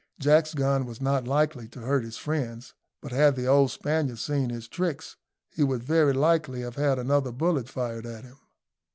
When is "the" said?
3.35-3.45